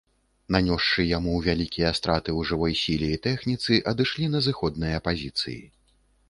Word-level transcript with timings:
Нанёсшы 0.53 1.03
яму 1.17 1.33
вялікія 1.47 1.91
страты 1.99 2.29
ў 2.37 2.51
жывой 2.53 2.73
сіле 2.83 3.11
і 3.17 3.21
тэхніцы, 3.27 3.79
адышлі 3.93 4.31
на 4.37 4.43
зыходныя 4.49 5.05
пазіцыі. 5.11 5.61